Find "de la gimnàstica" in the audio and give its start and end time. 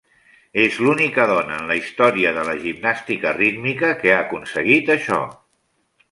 2.37-3.33